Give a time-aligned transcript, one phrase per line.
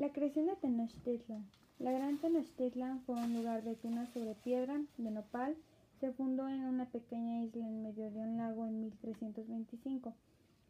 [0.00, 1.44] La creación de Tenochtitlan.
[1.78, 5.54] La gran Tenochtitlan fue un lugar de tunas sobre piedra, de nopal.
[6.00, 10.14] Se fundó en una pequeña isla en medio de un lago en 1325.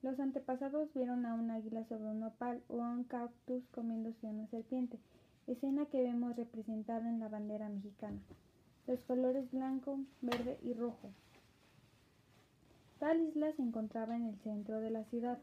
[0.02, 4.48] Los antepasados vieron a un águila sobre un nopal o a un cactus comiéndose una
[4.48, 4.98] serpiente,
[5.46, 8.18] escena que vemos representada en la bandera mexicana.
[8.88, 11.08] Los colores blanco, verde y rojo.
[12.98, 15.38] Tal isla se encontraba en el centro de la ciudad.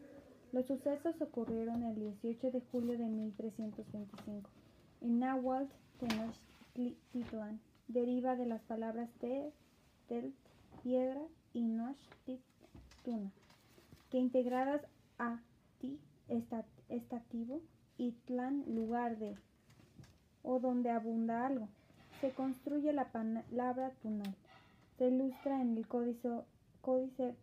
[0.53, 4.49] Los sucesos ocurrieron el 18 de julio de 1325.
[5.01, 9.51] En náhuatl, Tenochtitlan deriva de las palabras te,
[10.07, 10.33] telt,
[10.83, 11.21] piedra
[11.53, 11.97] y nosh,
[13.03, 13.31] tuna,
[14.09, 14.81] que integradas
[15.17, 15.41] a
[15.79, 15.99] ti,
[16.87, 17.61] estativo,
[17.97, 19.35] y tlan, lugar de,
[20.43, 21.67] o donde abunda algo.
[22.21, 24.35] Se construye la palabra tunal.
[24.97, 26.29] Se ilustra en el códice,
[26.81, 27.35] códice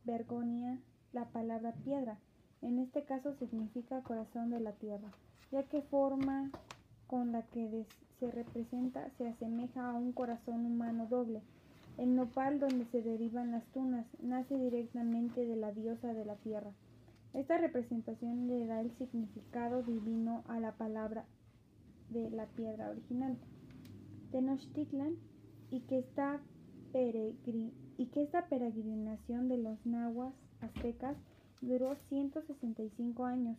[1.12, 2.18] la palabra piedra
[2.64, 5.08] en este caso significa corazón de la tierra,
[5.52, 6.50] ya que forma
[7.06, 7.84] con la que
[8.18, 11.42] se representa se asemeja a un corazón humano doble.
[11.98, 16.72] El nopal donde se derivan las tunas nace directamente de la diosa de la tierra.
[17.34, 21.24] Esta representación le da el significado divino a la palabra
[22.10, 23.36] de la piedra original.
[24.32, 25.16] Tenochtitlan
[25.70, 26.40] y que esta,
[26.94, 31.16] y que esta peregrinación de los nahuas aztecas
[31.60, 33.56] duró 165 años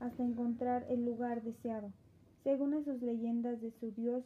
[0.00, 1.92] hasta encontrar el lugar deseado.
[2.42, 4.24] Según sus leyendas de su dios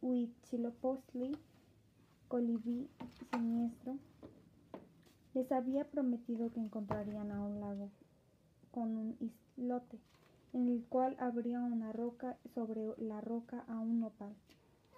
[0.00, 1.36] Huitzilopochtli,
[2.28, 2.88] colibrí
[3.30, 3.98] siniestro,
[5.34, 7.90] les había prometido que encontrarían a un lago
[8.70, 9.98] con un islote,
[10.52, 14.34] en el cual habría una roca, sobre la roca a un nopal,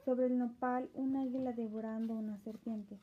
[0.04, 2.98] sobre el nopal un águila devorando una serpiente.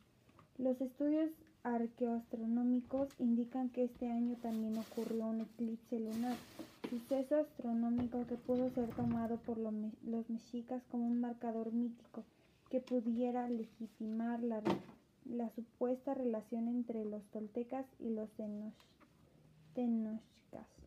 [0.58, 1.30] Los estudios
[1.64, 6.36] arqueoastronómicos indican que este año también ocurrió un eclipse lunar,
[6.90, 12.24] suceso astronómico que pudo ser tomado por los mexicas como un marcador mítico
[12.70, 14.62] que pudiera legitimar la,
[15.26, 18.30] la supuesta relación entre los toltecas y los
[19.74, 20.81] tenochcas.